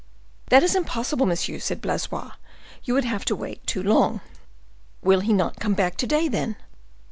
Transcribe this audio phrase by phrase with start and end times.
[0.49, 2.31] "That is impossible, monsieur," said Blaisois;
[2.83, 4.21] "you would have to wait too long."
[5.03, 6.55] "Will he not come back to day, then?"